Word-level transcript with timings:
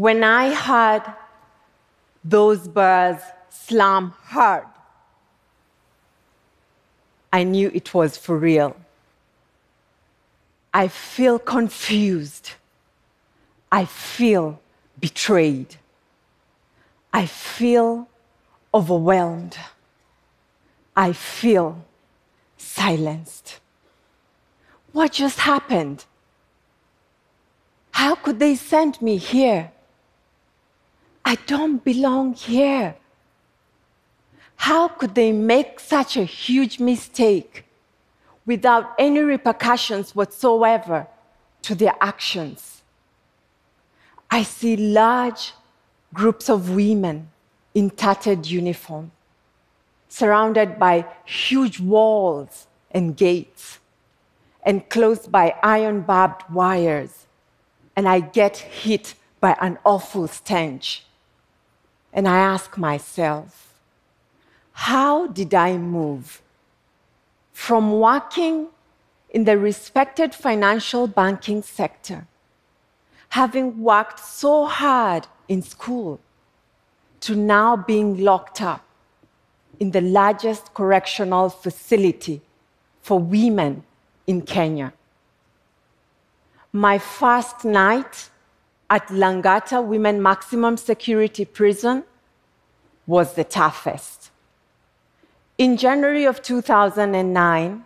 When 0.00 0.24
I 0.24 0.54
heard 0.54 1.02
those 2.24 2.66
birds 2.66 3.22
slam 3.50 4.14
hard, 4.32 4.64
I 7.30 7.42
knew 7.42 7.70
it 7.74 7.92
was 7.92 8.16
for 8.16 8.38
real. 8.38 8.74
I 10.72 10.88
feel 10.88 11.38
confused. 11.38 12.52
I 13.70 13.84
feel 13.84 14.58
betrayed. 14.98 15.76
I 17.12 17.26
feel 17.26 18.08
overwhelmed. 18.72 19.58
I 20.96 21.12
feel 21.12 21.84
silenced. 22.56 23.60
What 24.92 25.12
just 25.12 25.40
happened? 25.40 26.06
How 27.90 28.14
could 28.14 28.38
they 28.38 28.54
send 28.54 29.02
me 29.02 29.18
here? 29.18 29.72
I 31.30 31.36
don't 31.46 31.84
belong 31.84 32.34
here. 32.34 32.96
How 34.56 34.88
could 34.88 35.14
they 35.14 35.30
make 35.30 35.78
such 35.78 36.16
a 36.16 36.24
huge 36.24 36.80
mistake 36.80 37.66
without 38.44 38.96
any 38.98 39.20
repercussions 39.20 40.16
whatsoever 40.16 41.06
to 41.62 41.76
their 41.76 41.94
actions? 42.00 42.82
I 44.28 44.42
see 44.42 44.76
large 44.76 45.52
groups 46.12 46.50
of 46.50 46.70
women 46.70 47.28
in 47.74 47.90
tattered 47.90 48.48
uniform, 48.48 49.12
surrounded 50.08 50.80
by 50.80 51.06
huge 51.24 51.78
walls 51.78 52.66
and 52.90 53.16
gates, 53.16 53.78
enclosed 54.66 55.30
by 55.30 55.54
iron 55.62 56.00
barbed 56.00 56.42
wires, 56.50 57.26
and 57.94 58.08
I 58.08 58.18
get 58.18 58.56
hit 58.56 59.14
by 59.38 59.56
an 59.60 59.78
awful 59.84 60.26
stench. 60.26 61.04
And 62.12 62.26
I 62.26 62.38
ask 62.38 62.76
myself, 62.76 63.74
how 64.72 65.26
did 65.28 65.54
I 65.54 65.76
move 65.76 66.42
from 67.52 68.00
working 68.00 68.68
in 69.28 69.44
the 69.44 69.56
respected 69.56 70.34
financial 70.34 71.06
banking 71.06 71.62
sector, 71.62 72.26
having 73.28 73.82
worked 73.82 74.18
so 74.18 74.66
hard 74.66 75.26
in 75.46 75.62
school, 75.62 76.18
to 77.20 77.36
now 77.36 77.76
being 77.76 78.24
locked 78.24 78.60
up 78.62 78.84
in 79.78 79.90
the 79.92 80.00
largest 80.00 80.74
correctional 80.74 81.48
facility 81.48 82.40
for 83.02 83.20
women 83.20 83.84
in 84.26 84.42
Kenya? 84.42 84.92
My 86.72 86.98
first 86.98 87.64
night 87.64 88.30
at 88.90 89.06
Langata 89.08 89.82
Women 89.82 90.20
Maximum 90.20 90.76
Security 90.76 91.44
Prison 91.44 92.02
was 93.06 93.34
the 93.34 93.44
toughest. 93.44 94.30
In 95.56 95.76
January 95.76 96.24
of 96.24 96.42
2009, 96.42 97.84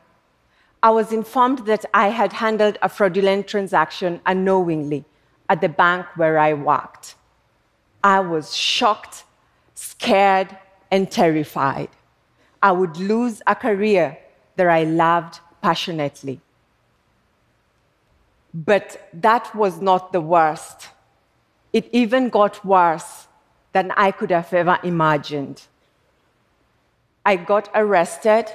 I 0.82 0.90
was 0.90 1.12
informed 1.12 1.66
that 1.66 1.84
I 1.92 2.08
had 2.08 2.32
handled 2.32 2.78
a 2.80 2.88
fraudulent 2.88 3.46
transaction 3.46 4.20
unknowingly 4.24 5.04
at 5.48 5.60
the 5.60 5.68
bank 5.68 6.06
where 6.16 6.38
I 6.38 6.54
worked. 6.54 7.16
I 8.02 8.20
was 8.20 8.54
shocked, 8.54 9.24
scared, 9.74 10.56
and 10.90 11.10
terrified. 11.10 11.90
I 12.62 12.72
would 12.72 12.96
lose 12.96 13.42
a 13.46 13.54
career 13.54 14.18
that 14.56 14.68
I 14.68 14.84
loved 14.84 15.40
passionately. 15.60 16.40
But 18.54 19.08
that 19.12 19.54
was 19.54 19.80
not 19.80 20.12
the 20.12 20.20
worst. 20.20 20.88
It 21.74 21.88
even 21.90 22.28
got 22.28 22.64
worse 22.64 23.26
than 23.72 23.90
I 23.96 24.12
could 24.12 24.30
have 24.30 24.52
ever 24.54 24.78
imagined. 24.84 25.60
I 27.26 27.34
got 27.34 27.68
arrested, 27.74 28.46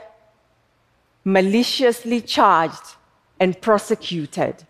maliciously 1.25 2.21
charged, 2.21 2.95
and 3.37 3.59
prosecuted. 3.61 4.65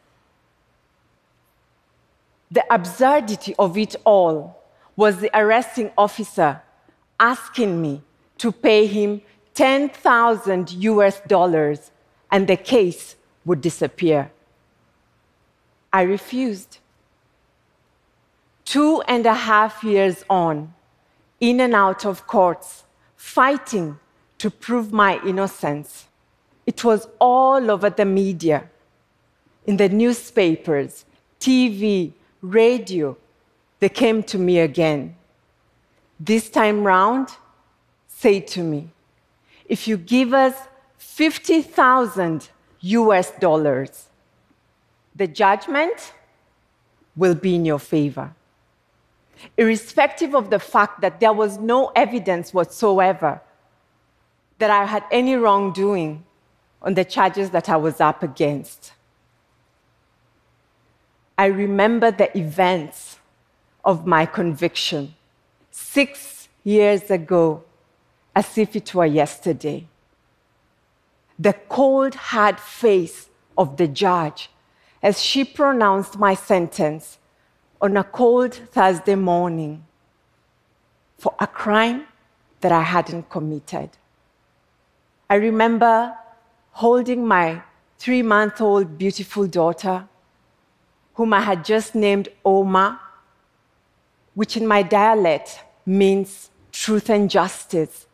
The 2.50 2.66
absurdity 2.74 3.54
of 3.60 3.78
it 3.78 3.96
all 4.04 4.60
was 4.96 5.18
the 5.18 5.30
arresting 5.40 5.92
officer 5.96 6.60
asking 7.20 7.80
me 7.80 8.02
to 8.40 8.52
pay 8.52 8.88
him 8.88 9.22
10,000 9.54 10.72
US 10.72 11.20
dollars 11.28 11.92
and 12.32 12.48
the 12.48 12.58
case 12.58 13.16
would 13.46 13.62
disappear. 13.62 14.32
I 15.94 16.02
refused. 16.02 16.80
Two 18.70 19.02
and 19.08 19.26
a 19.26 19.34
half 19.34 19.84
years 19.84 20.24
on, 20.30 20.76
in 21.40 21.60
and 21.60 21.74
out 21.74 22.06
of 22.06 22.28
courts, 22.28 22.84
fighting 23.16 23.98
to 24.38 24.52
prove 24.52 24.94
my 24.94 25.20
innocence. 25.26 26.06
It 26.68 26.84
was 26.84 27.08
all 27.18 27.72
over 27.72 27.90
the 27.90 28.06
media, 28.06 28.70
in 29.66 29.78
the 29.78 29.90
newspapers, 29.90 31.06
TV, 31.40 32.14
radio. 32.44 33.18
They 33.80 33.90
came 33.90 34.22
to 34.22 34.38
me 34.38 34.60
again. 34.60 35.16
This 36.20 36.48
time 36.48 36.84
round, 36.84 37.30
say 38.08 38.40
to 38.40 38.62
me, 38.62 38.90
if 39.66 39.88
you 39.88 39.98
give 39.98 40.32
us 40.32 40.54
50,000 41.00 42.50
US 42.82 43.32
dollars, 43.40 44.10
the 45.16 45.26
judgment 45.26 46.14
will 47.16 47.34
be 47.34 47.56
in 47.56 47.66
your 47.66 47.80
favor 47.80 48.36
irrespective 49.58 50.36
of 50.36 50.50
the 50.50 50.60
fact 50.60 51.02
that 51.02 51.20
there 51.20 51.34
was 51.34 51.58
no 51.58 51.92
evidence 51.96 52.54
whatsoever 52.54 53.42
that 54.60 54.70
I 54.70 54.86
had 54.86 55.04
any 55.12 55.36
wrongdoing 55.36 56.26
on 56.82 56.94
the 56.94 57.06
charges 57.06 57.50
that 57.52 57.70
I 57.70 57.78
was 57.78 58.02
up 58.02 58.24
against. 58.24 58.94
I 61.38 61.46
remember 61.46 62.12
the 62.12 62.38
events 62.38 63.20
of 63.86 64.06
my 64.06 64.26
conviction 64.26 65.16
six 65.72 66.50
years 66.64 67.10
ago 67.10 67.64
as 68.36 68.58
if 68.58 68.76
it 68.76 68.94
were 68.94 69.06
yesterday. 69.06 69.88
The 71.38 71.54
cold, 71.70 72.16
hard 72.16 72.60
face 72.60 73.30
of 73.58 73.78
the 73.78 73.88
judge 73.88 74.50
as 75.02 75.22
she 75.22 75.46
pronounced 75.46 76.18
my 76.18 76.34
sentence 76.34 77.19
on 77.82 77.96
a 77.96 78.04
cold 78.04 78.54
Thursday 78.54 79.16
morning 79.16 79.86
for 81.18 81.34
a 81.40 81.48
crime 81.48 82.06
that 82.60 82.72
I 82.72 82.82
hadn't 82.82 83.30
committed. 83.30 83.90
I 85.30 85.36
remember 85.36 86.14
holding 86.72 87.26
my 87.26 87.62
three 87.98 88.22
month 88.22 88.60
old 88.60 88.98
beautiful 88.98 89.48
daughter, 89.48 90.08
whom 91.14 91.34
I 91.34 91.42
had 91.42 91.64
just 91.64 91.96
named 91.96 92.28
Oma, 92.44 93.00
which 94.34 94.58
in 94.58 94.68
my 94.68 94.82
dialect 94.82 95.62
means 95.86 96.50
truth 96.72 97.10
and 97.10 97.30
justice, 97.30 98.08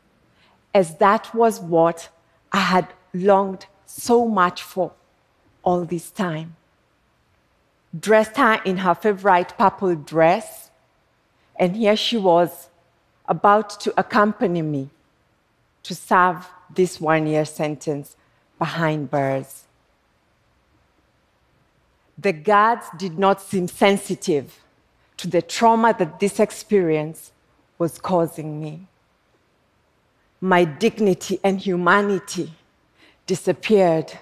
as 0.74 0.98
that 0.98 1.34
was 1.34 1.60
what 1.60 2.10
I 2.52 2.60
had 2.60 2.88
longed 3.14 3.66
so 3.86 4.28
much 4.28 4.62
for 4.62 4.92
all 5.64 5.86
this 5.86 6.12
time 6.12 6.56
dressed 8.00 8.38
her 8.38 8.62
in 8.66 8.78
her 8.78 8.96
favorite 8.96 9.54
purple 9.58 9.96
dress, 9.96 10.70
and 11.58 11.76
here 11.76 11.96
she 11.96 12.18
was 12.18 12.70
about 13.28 13.80
to 13.82 13.94
accompany 13.98 14.62
me 14.62 14.90
to 15.84 15.96
serve 15.96 16.48
this 16.74 17.00
one 17.00 17.28
year 17.28 17.46
sentence 17.46 18.16
behind 18.58 19.10
bars. 19.10 19.64
The 22.18 22.34
guards 22.34 22.88
did 22.98 23.20
not 23.20 23.42
seem 23.42 23.68
sensitive 23.68 24.60
to 25.18 25.28
the 25.28 25.42
trauma 25.42 25.96
that 25.98 26.20
this 26.20 26.40
experience 26.40 27.32
was 27.78 27.98
causing 27.98 28.60
me. 28.62 28.88
My 30.42 30.64
dignity 30.64 31.40
and 31.44 31.60
humanity 31.60 32.54
disappeared 33.26 34.20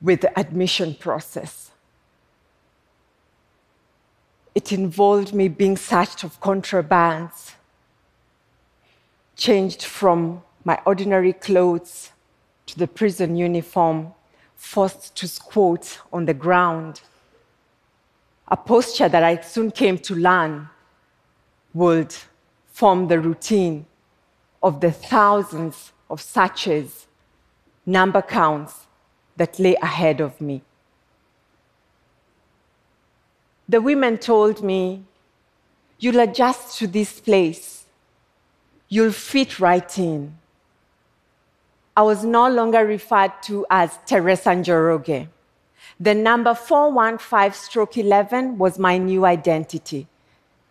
with 0.00 0.20
the 0.20 0.38
admission 0.38 0.94
process. 0.94 1.70
It 4.56 4.72
involved 4.72 5.34
me 5.34 5.48
being 5.48 5.76
searched 5.76 6.24
of 6.24 6.40
contrabands, 6.40 7.52
changed 9.36 9.82
from 9.82 10.42
my 10.64 10.80
ordinary 10.86 11.34
clothes 11.34 12.10
to 12.64 12.78
the 12.78 12.86
prison 12.86 13.36
uniform, 13.36 14.14
forced 14.56 15.14
to 15.16 15.28
squat 15.28 16.00
on 16.10 16.24
the 16.24 16.32
ground. 16.32 17.02
A 18.48 18.56
posture 18.56 19.10
that 19.10 19.22
I 19.22 19.42
soon 19.42 19.70
came 19.72 19.98
to 19.98 20.14
learn 20.14 20.70
would 21.74 22.14
form 22.72 23.08
the 23.08 23.20
routine 23.20 23.84
of 24.62 24.80
the 24.80 24.90
thousands 24.90 25.92
of 26.08 26.22
searches, 26.22 27.06
number 27.84 28.22
counts 28.22 28.86
that 29.36 29.58
lay 29.58 29.74
ahead 29.82 30.22
of 30.22 30.40
me. 30.40 30.62
The 33.68 33.80
women 33.80 34.18
told 34.18 34.62
me 34.62 35.02
you'll 35.98 36.20
adjust 36.20 36.78
to 36.78 36.86
this 36.86 37.20
place. 37.20 37.84
You'll 38.88 39.12
fit 39.12 39.58
right 39.58 39.98
in. 39.98 40.38
I 41.96 42.02
was 42.02 42.24
no 42.24 42.48
longer 42.48 42.86
referred 42.86 43.32
to 43.44 43.66
as 43.70 43.98
Teresa 44.06 44.50
Njoroge. 44.50 45.28
The 45.98 46.14
number 46.14 46.54
415 46.54 47.52
stroke 47.52 47.96
11 47.96 48.58
was 48.58 48.78
my 48.78 48.98
new 48.98 49.24
identity. 49.24 50.06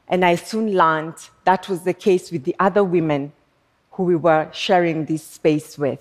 And 0.07 0.23
I 0.23 0.35
soon 0.35 0.73
learned 0.73 1.15
that 1.43 1.67
was 1.67 1.81
the 1.81 1.93
case 1.93 2.31
with 2.31 2.43
the 2.43 2.55
other 2.59 2.83
women 2.83 3.33
who 3.91 4.03
we 4.03 4.15
were 4.15 4.49
sharing 4.53 5.05
this 5.05 5.23
space 5.23 5.77
with. 5.77 5.99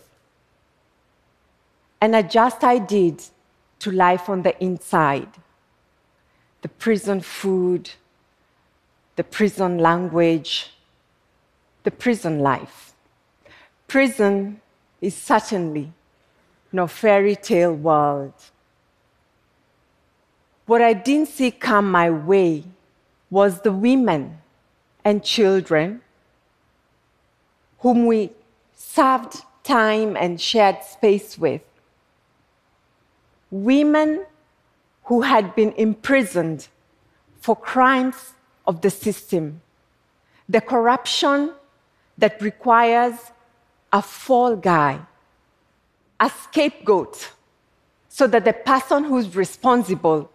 And 2.00 2.14
adjust 2.14 2.62
I 2.62 2.78
did 2.78 3.22
to 3.78 3.90
life 3.90 4.28
on 4.28 4.42
the 4.42 4.62
inside 4.62 5.28
the 6.64 6.68
prison 6.70 7.20
food, 7.20 7.90
the 9.16 9.22
prison 9.22 9.76
language, 9.76 10.72
the 11.82 11.90
prison 11.90 12.38
life. 12.38 12.94
Prison 13.86 14.62
is 15.02 15.14
certainly 15.14 15.92
no 16.72 16.86
fairy 16.86 17.36
tale 17.36 17.74
world. 17.74 18.32
What 20.64 20.80
I 20.80 20.94
didn't 20.94 21.28
see 21.28 21.50
come 21.50 21.90
my 21.90 22.08
way 22.08 22.64
was 23.28 23.60
the 23.60 23.70
women 23.70 24.38
and 25.04 25.22
children 25.22 26.00
whom 27.80 28.06
we 28.06 28.30
served 28.74 29.42
time 29.64 30.16
and 30.16 30.40
shared 30.40 30.82
space 30.82 31.36
with. 31.36 31.60
Women 33.50 34.24
who 35.04 35.22
had 35.22 35.54
been 35.54 35.72
imprisoned 35.72 36.68
for 37.40 37.54
crimes 37.54 38.32
of 38.66 38.80
the 38.80 38.90
system, 38.90 39.60
the 40.48 40.60
corruption 40.60 41.52
that 42.16 42.40
requires 42.40 43.14
a 43.92 44.00
fall 44.00 44.56
guy, 44.56 45.00
a 46.20 46.30
scapegoat, 46.30 47.32
so 48.08 48.26
that 48.28 48.44
the 48.44 48.52
person 48.52 49.04
who's 49.04 49.34
responsible 49.34 50.30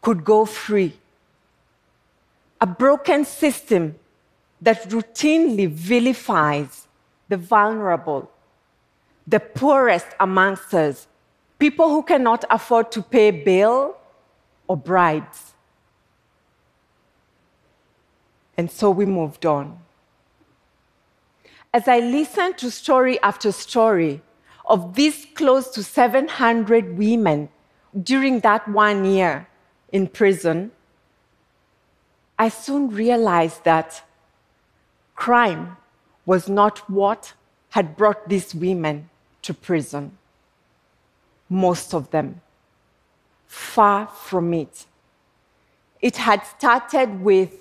could 0.00 0.24
go 0.24 0.44
free. 0.44 0.92
A 2.60 2.66
broken 2.66 3.24
system 3.24 3.96
that 4.62 4.88
routinely 4.88 5.68
vilifies 5.68 6.86
the 7.28 7.36
vulnerable, 7.36 8.30
the 9.26 9.40
poorest 9.40 10.06
amongst 10.18 10.72
us, 10.72 11.07
people 11.58 11.88
who 11.88 12.02
cannot 12.02 12.44
afford 12.50 12.92
to 12.92 13.02
pay 13.02 13.30
bail 13.30 13.96
or 14.66 14.76
bribes. 14.76 15.54
And 18.56 18.70
so 18.70 18.90
we 18.90 19.06
moved 19.06 19.46
on. 19.46 19.78
As 21.72 21.86
I 21.86 22.00
listened 22.00 22.58
to 22.58 22.70
story 22.70 23.20
after 23.22 23.52
story 23.52 24.22
of 24.66 24.94
these 24.94 25.26
close 25.34 25.68
to 25.70 25.82
700 25.82 26.98
women 26.98 27.48
during 28.02 28.40
that 28.40 28.66
one 28.68 29.04
year 29.04 29.48
in 29.92 30.06
prison, 30.06 30.72
I 32.38 32.48
soon 32.48 32.90
realized 32.90 33.64
that 33.64 34.02
crime 35.14 35.76
was 36.24 36.48
not 36.48 36.88
what 36.90 37.32
had 37.70 37.96
brought 37.96 38.28
these 38.28 38.54
women 38.54 39.10
to 39.42 39.54
prison. 39.54 40.16
Most 41.48 41.94
of 41.94 42.10
them. 42.10 42.40
Far 43.46 44.06
from 44.06 44.52
it. 44.54 44.86
It 46.00 46.16
had 46.16 46.44
started 46.46 47.20
with 47.22 47.54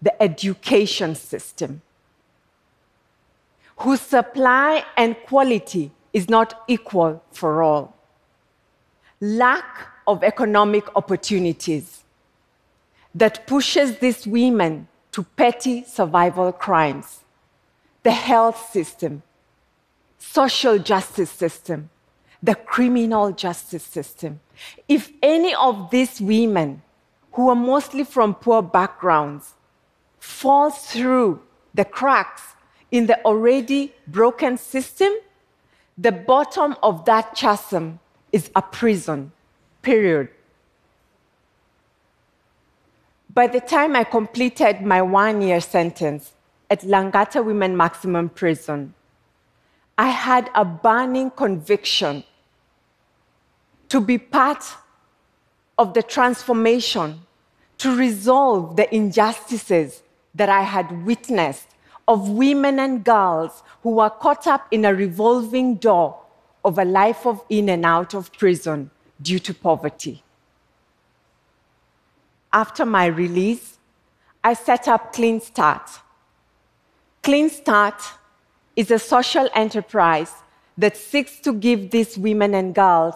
the 0.00 0.20
education 0.22 1.14
system, 1.14 1.82
whose 3.76 4.00
supply 4.00 4.84
and 4.96 5.16
quality 5.26 5.90
is 6.12 6.28
not 6.28 6.62
equal 6.66 7.22
for 7.30 7.62
all. 7.62 7.94
Lack 9.20 9.88
of 10.06 10.24
economic 10.24 10.84
opportunities 10.96 12.02
that 13.14 13.46
pushes 13.46 13.98
these 13.98 14.26
women 14.26 14.88
to 15.12 15.22
petty 15.22 15.84
survival 15.84 16.52
crimes 16.52 17.20
the 18.02 18.10
health 18.10 18.70
system, 18.72 19.22
social 20.18 20.76
justice 20.76 21.30
system, 21.30 21.88
the 22.42 22.54
criminal 22.54 23.30
justice 23.32 23.84
system. 23.84 24.40
If 24.88 25.12
any 25.22 25.54
of 25.54 25.90
these 25.90 26.20
women, 26.20 26.82
who 27.32 27.48
are 27.48 27.54
mostly 27.54 28.04
from 28.04 28.34
poor 28.34 28.62
backgrounds, 28.62 29.54
falls 30.18 30.78
through 30.86 31.40
the 31.74 31.84
cracks 31.84 32.42
in 32.90 33.06
the 33.06 33.24
already 33.24 33.92
broken 34.06 34.58
system, 34.58 35.12
the 35.96 36.12
bottom 36.12 36.76
of 36.82 37.04
that 37.04 37.34
chasm 37.34 38.00
is 38.32 38.50
a 38.56 38.62
prison, 38.62 39.32
period. 39.82 40.28
By 43.32 43.46
the 43.46 43.60
time 43.60 43.96
I 43.96 44.04
completed 44.04 44.82
my 44.82 45.00
one 45.00 45.40
year 45.40 45.60
sentence 45.60 46.32
at 46.68 46.82
Langata 46.82 47.42
Women 47.44 47.76
Maximum 47.76 48.28
Prison, 48.28 48.94
I 49.96 50.08
had 50.08 50.50
a 50.54 50.64
burning 50.64 51.30
conviction 51.30 52.24
to 53.92 54.00
be 54.00 54.18
part 54.18 54.64
of 55.78 55.94
the 55.94 56.02
transformation, 56.02 57.20
to 57.78 57.96
resolve 57.96 58.76
the 58.76 58.92
injustices 58.94 60.02
that 60.34 60.48
I 60.48 60.62
had 60.62 61.04
witnessed 61.06 61.68
of 62.08 62.28
women 62.28 62.78
and 62.78 63.04
girls 63.04 63.62
who 63.82 63.90
were 63.90 64.10
caught 64.10 64.46
up 64.46 64.66
in 64.70 64.84
a 64.84 64.94
revolving 64.94 65.76
door 65.76 66.18
of 66.64 66.78
a 66.78 66.84
life 66.84 67.24
of 67.26 67.44
in 67.48 67.68
and 67.68 67.86
out 67.86 68.14
of 68.14 68.32
prison 68.32 68.90
due 69.20 69.38
to 69.38 69.54
poverty 69.54 70.22
after 72.52 72.84
my 72.84 73.06
release, 73.06 73.78
I 74.44 74.54
set 74.54 74.88
up 74.88 75.12
Clean 75.12 75.40
Start. 75.40 75.88
Clean 77.22 77.48
Start 77.48 78.02
is 78.76 78.90
a 78.90 78.98
social 78.98 79.48
enterprise 79.54 80.32
that 80.76 80.96
seeks 80.96 81.40
to 81.40 81.52
give 81.52 81.90
these 81.90 82.18
women 82.18 82.54
and 82.54 82.74
girls 82.74 83.14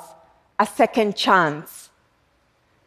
a 0.59 0.67
second 0.67 1.17
chance. 1.17 1.91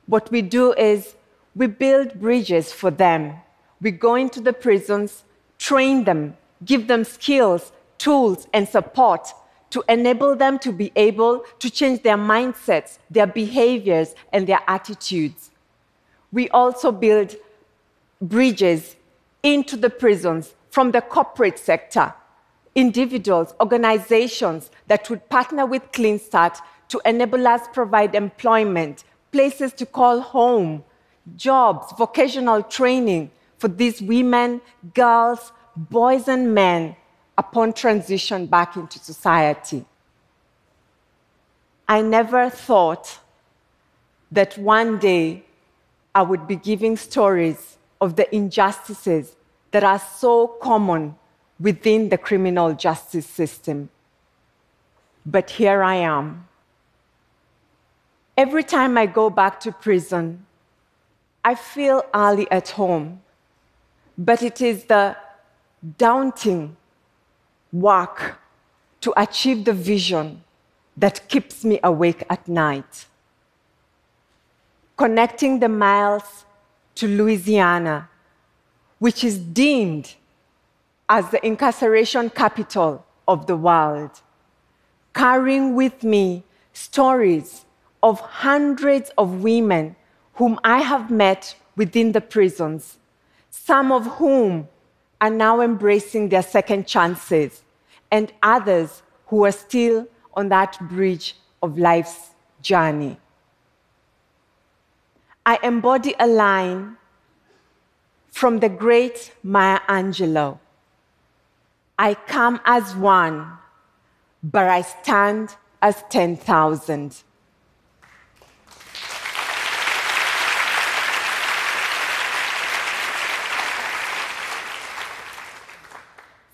What 0.08 0.32
we 0.32 0.42
do 0.42 0.74
is 0.74 1.16
we 1.56 1.68
build 1.68 2.20
bridges 2.20 2.72
for 2.72 2.92
them. 2.92 3.36
We 3.82 3.92
go 3.92 4.16
into 4.16 4.42
the 4.42 4.54
prisons, 4.54 5.24
train 5.58 6.04
them, 6.04 6.36
give 6.66 6.88
them 6.88 7.04
skills, 7.04 7.72
tools, 7.98 8.48
and 8.54 8.68
support 8.68 9.30
to 9.70 9.84
enable 9.88 10.36
them 10.36 10.58
to 10.60 10.72
be 10.72 10.92
able 10.96 11.46
to 11.60 11.70
change 11.70 12.02
their 12.02 12.18
mindsets, 12.18 12.98
their 13.10 13.28
behaviors, 13.28 14.16
and 14.34 14.48
their 14.48 14.62
attitudes 14.68 15.52
we 16.32 16.50
also 16.50 16.92
build 16.92 17.36
bridges 18.22 18.96
into 19.44 19.76
the 19.78 19.90
prisons 19.90 20.54
from 20.70 20.92
the 20.92 21.02
corporate 21.02 21.58
sector, 21.58 22.14
individuals, 22.76 23.54
organizations 23.60 24.70
that 24.88 25.10
would 25.10 25.28
partner 25.30 25.66
with 25.66 25.92
Clean 25.92 26.20
Start 26.20 26.58
to 26.90 27.02
enable 27.06 27.48
us 27.48 27.62
provide 27.72 28.16
employment, 28.16 29.04
places 29.32 29.74
to 29.74 29.86
call 29.86 30.20
home, 30.20 30.84
jobs, 31.36 31.94
vocational 31.98 32.64
training 32.64 33.32
for 33.58 33.68
these 33.68 34.02
women, 34.02 34.62
girls, 34.94 35.52
boys, 35.76 36.28
and 36.28 36.54
men 36.54 36.96
upon 37.38 37.74
transition 37.74 38.46
back 38.46 38.76
into 38.76 39.00
society. 39.00 39.86
I 41.88 42.02
never 42.02 42.50
thought 42.50 43.20
that 44.32 44.58
one 44.58 45.00
day 45.00 45.44
I 46.14 46.22
would 46.22 46.48
be 46.48 46.56
giving 46.56 46.98
stories 46.98 47.78
of 48.02 48.16
the 48.16 48.34
injustices 48.36 49.36
that 49.72 49.84
are 49.84 50.00
so 50.00 50.48
common 50.48 51.16
within 51.60 52.10
the 52.10 52.18
criminal 52.18 52.74
justice 52.74 53.26
system. 53.26 53.90
But 55.26 55.52
here 55.52 55.84
I 55.84 55.96
am. 55.96 56.49
Every 58.40 58.64
time 58.64 58.98
I 58.98 59.06
go 59.06 59.30
back 59.30 59.60
to 59.66 59.72
prison, 59.74 60.46
I 61.44 61.56
feel 61.56 62.04
Ali 62.14 62.50
at 62.50 62.70
home. 62.70 63.22
But 64.18 64.42
it 64.42 64.62
is 64.62 64.86
the 64.86 65.18
daunting 65.98 66.78
work 67.74 68.40
to 69.02 69.14
achieve 69.18 69.66
the 69.66 69.74
vision 69.74 70.42
that 70.96 71.28
keeps 71.28 71.66
me 71.66 71.82
awake 71.84 72.24
at 72.30 72.48
night 72.48 73.08
connecting 74.96 75.60
the 75.60 75.70
miles 75.70 76.46
to 76.94 77.08
Louisiana, 77.08 78.10
which 79.00 79.24
is 79.24 79.38
deemed 79.38 80.16
as 81.08 81.30
the 81.30 81.40
incarceration 81.46 82.30
capital 82.30 83.06
of 83.26 83.48
the 83.48 83.56
world, 83.56 84.12
carrying 85.14 85.76
with 85.76 86.04
me 86.04 86.44
stories 86.74 87.66
of 88.02 88.20
hundreds 88.20 89.12
of 89.18 89.44
women 89.44 89.96
whom 90.36 90.60
I 90.64 90.80
have 90.80 91.12
met 91.12 91.56
within 91.76 92.12
the 92.12 92.22
prisons, 92.22 92.98
some 93.50 93.92
of 93.92 94.06
whom 94.18 94.68
are 95.22 95.30
now 95.30 95.62
embracing 95.62 96.30
their 96.30 96.42
second 96.42 96.88
chances, 96.88 97.64
and 98.12 98.32
others 98.42 99.02
who 99.28 99.46
are 99.46 99.52
still 99.52 100.08
on 100.34 100.50
that 100.50 100.78
bridge 100.90 101.36
of 101.62 101.78
life's 101.78 102.32
journey. 102.62 103.18
I 105.46 105.60
embody 105.64 106.16
a 106.20 106.28
line 106.28 106.98
from 108.32 108.60
the 108.60 108.70
great 108.70 109.34
Maya 109.44 109.80
Angelou 109.90 110.60
I 112.00 112.14
come 112.14 112.62
as 112.64 112.96
one, 112.96 113.46
but 114.42 114.70
I 114.70 114.84
stand 114.84 115.58
as 115.82 116.02
10,000. 116.10 117.24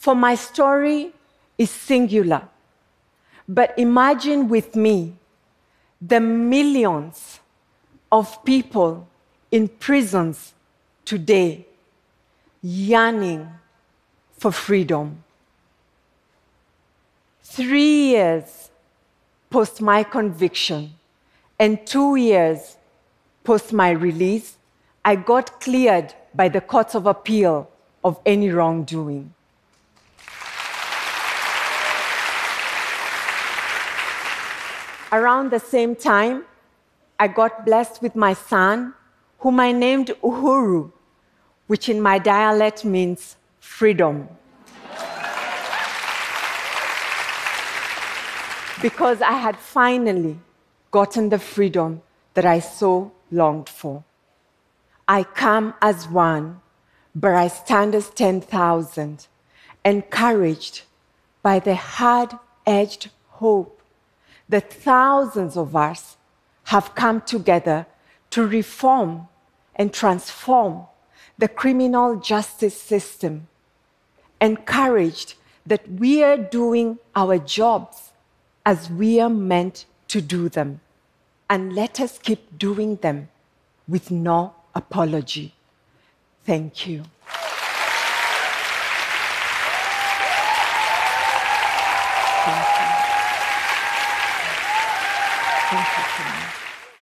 For 0.06 0.14
my 0.14 0.36
story 0.36 1.12
is 1.58 1.72
singular, 1.72 2.48
but 3.50 3.74
imagine 3.76 4.48
with 4.48 4.76
me 4.76 5.16
the 6.00 6.20
millions 6.20 7.40
of 8.12 8.46
people 8.46 9.08
in 9.52 9.68
prisons 9.68 10.54
today 11.06 11.66
yearning 12.62 13.50
for 14.38 14.52
freedom. 14.52 15.24
Three 17.42 18.10
years 18.10 18.70
post 19.50 19.82
my 19.82 20.04
conviction 20.04 20.94
and 21.58 21.84
two 21.88 22.16
years 22.16 22.78
post 23.44 23.74
my 23.74 23.90
release, 23.90 24.56
I 25.04 25.16
got 25.16 25.60
cleared 25.60 26.14
by 26.36 26.50
the 26.50 26.62
courts 26.62 26.94
of 26.94 27.08
appeal 27.08 27.72
of 28.04 28.20
any 28.24 28.52
wrongdoing. 28.52 29.34
Around 35.16 35.52
the 35.52 35.60
same 35.60 35.96
time, 35.96 36.44
I 37.18 37.30
got 37.30 37.66
blessed 37.66 38.02
with 38.02 38.18
my 38.18 38.34
son, 38.34 38.94
whom 39.40 39.62
I 39.62 39.72
named 39.72 40.08
Uhuru, 40.22 40.92
which 41.68 41.88
in 41.88 42.02
my 42.02 42.18
dialect 42.20 42.84
means 42.84 43.38
freedom. 43.62 44.28
because 48.82 49.22
I 49.22 49.38
had 49.46 49.58
finally 49.58 50.38
gotten 50.92 51.30
the 51.30 51.40
freedom 51.40 52.02
that 52.34 52.46
I 52.46 52.60
so 52.60 53.14
longed 53.32 53.70
for. 53.70 54.04
I 55.08 55.24
come 55.24 55.76
as 55.82 56.10
one, 56.10 56.60
but 57.16 57.34
I 57.34 57.48
stand 57.48 57.96
as 57.96 58.10
10,000, 58.10 59.28
encouraged 59.86 60.82
by 61.42 61.60
the 61.60 61.76
hard 61.76 62.34
edged 62.68 63.12
hope 63.30 63.76
that 64.50 64.72
thousands 64.72 65.58
of 65.58 65.76
us 65.76 66.18
have 66.66 66.96
come 66.96 67.22
together 67.22 67.86
to 68.32 68.46
reform 68.46 69.28
and 69.76 69.94
transform 69.94 70.86
the 71.38 71.48
criminal 71.48 72.16
justice 72.16 72.80
system, 72.80 73.48
encouraged 74.40 75.36
that 75.66 75.90
we 75.90 76.24
are 76.24 76.38
doing 76.38 76.98
our 77.16 77.38
jobs 77.38 78.12
as 78.66 78.90
we 78.90 79.20
are 79.20 79.30
meant 79.30 79.86
to 80.08 80.22
do 80.22 80.50
them. 80.50 80.80
And 81.50 81.74
let 81.74 82.00
us 82.00 82.18
keep 82.18 82.58
doing 82.58 82.96
them 82.98 83.30
with 83.88 84.10
no 84.12 84.54
apology. 84.74 85.54
Thank 86.46 86.88
you. 86.88 87.04